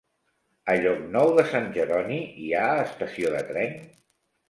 [0.73, 3.83] A Llocnou de Sant Jeroni hi ha estació de tren?